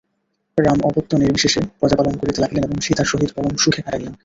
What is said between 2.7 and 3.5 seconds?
সীতার সহিত